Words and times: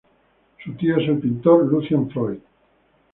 Su 0.63 0.73
tío 0.73 0.97
es 0.97 1.07
el 1.07 1.19
pintor 1.19 1.63
"Lucian 1.67 2.09
Freud". 2.09 2.39